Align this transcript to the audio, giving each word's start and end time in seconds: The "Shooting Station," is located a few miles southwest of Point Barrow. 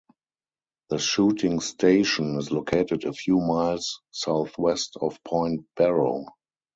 The 0.89 0.97
"Shooting 0.97 1.59
Station," 1.59 2.35
is 2.39 2.49
located 2.51 3.03
a 3.03 3.13
few 3.13 3.37
miles 3.39 4.01
southwest 4.09 4.97
of 4.99 5.23
Point 5.23 5.67
Barrow. 5.75 6.25